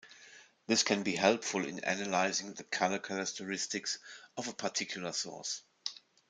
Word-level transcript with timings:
This 0.65 0.81
can 0.81 1.03
be 1.03 1.15
helpful 1.15 1.63
in 1.63 1.83
analyzing 1.85 2.55
the 2.55 2.63
color 2.63 2.97
characteristics 2.97 3.99
of 4.35 4.47
a 4.47 4.53
particular 4.53 5.11
source. 5.11 5.61